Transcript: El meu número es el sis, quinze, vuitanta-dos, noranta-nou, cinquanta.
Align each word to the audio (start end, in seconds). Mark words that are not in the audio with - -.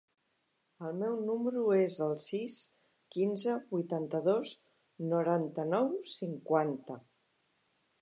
El 0.87 0.95
meu 1.01 1.17
número 1.27 1.65
es 1.81 1.97
el 2.05 2.15
sis, 2.23 2.57
quinze, 3.17 3.59
vuitanta-dos, 3.75 4.57
noranta-nou, 5.15 5.95
cinquanta. 6.19 7.03